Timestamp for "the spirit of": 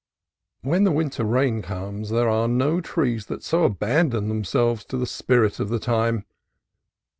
4.97-5.69